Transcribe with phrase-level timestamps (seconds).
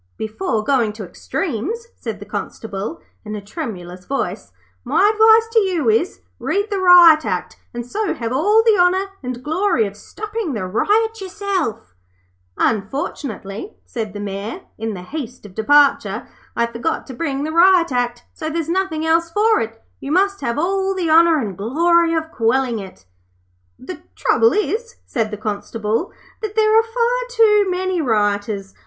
[0.17, 4.51] 'Before going to extremes,' said the Constable, in a tremulous voice,
[4.83, 9.05] 'my advice to you is, read the Riot Act, and so have all the honour
[9.21, 11.93] and glory of stopping the riot yourself.'
[12.57, 17.91] 'Unfortunately,' said the Mayor, 'in the haste of departure, I forgot to bring the Riot
[17.91, 22.15] Act, so there's nothing else for it; you must have all the honour and glory
[22.15, 23.05] of quelling it.'
[23.77, 26.11] 'The trouble is,' said the Constable,
[26.41, 28.73] 'that there are far too many rioters.